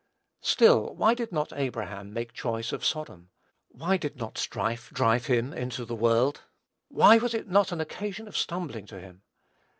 Still, 0.41 0.95
why 0.95 1.13
did 1.13 1.31
not 1.31 1.53
Abraham 1.53 2.11
make 2.11 2.33
choice 2.33 2.71
of 2.71 2.83
Sodom? 2.83 3.29
Why 3.69 3.97
did 3.97 4.17
not 4.17 4.33
the 4.33 4.41
strife 4.41 4.89
drive 4.89 5.27
him 5.27 5.53
into 5.53 5.85
the 5.85 5.93
world? 5.93 6.41
Why 6.87 7.19
was 7.19 7.35
it 7.35 7.47
not 7.47 7.71
an 7.71 7.79
occasion 7.81 8.27
of 8.27 8.35
stumbling 8.35 8.87
to 8.87 8.99
him? 8.99 9.21